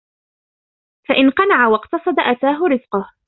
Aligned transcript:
فَإِنْ 1.09 1.29
قَنَعَ 1.29 1.67
وَاقْتَصَدَ 1.67 2.15
أَتَاهُ 2.19 2.59
رِزْقُهُ 2.67 3.11